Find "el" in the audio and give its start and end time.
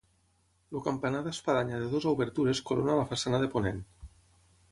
0.77-0.83